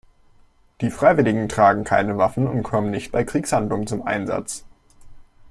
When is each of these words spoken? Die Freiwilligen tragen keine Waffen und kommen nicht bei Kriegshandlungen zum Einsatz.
Die 0.81 0.89
Freiwilligen 0.89 1.47
tragen 1.47 1.83
keine 1.83 2.17
Waffen 2.17 2.47
und 2.47 2.63
kommen 2.63 2.89
nicht 2.89 3.11
bei 3.11 3.23
Kriegshandlungen 3.23 3.85
zum 3.85 4.01
Einsatz. 4.01 4.65